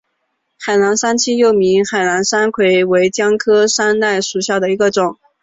[0.57, 5.19] 海南三七又名海南山柰为姜科山柰属下的一个种。